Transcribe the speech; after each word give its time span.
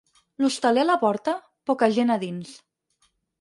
L'hostaler 0.43 0.85
a 0.85 0.87
la 0.89 0.95
porta, 1.03 1.35
poca 1.71 1.91
gent 1.99 2.15
a 2.15 2.17
dins. 2.25 2.57